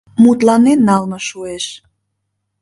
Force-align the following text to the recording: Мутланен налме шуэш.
Мутланен 0.23 0.79
налме 0.87 1.19
шуэш. 1.27 1.65